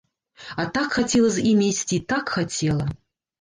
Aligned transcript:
А 0.61 0.63
так 0.77 0.95
хацела 0.99 1.29
з 1.35 1.43
імі 1.51 1.67
ісці, 1.75 2.01
так 2.15 2.33
хацела! 2.39 2.89